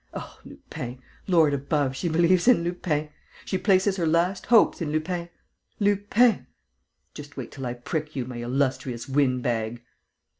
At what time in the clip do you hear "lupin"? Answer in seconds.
0.43-0.97, 2.63-3.09, 4.91-5.29, 5.79-6.47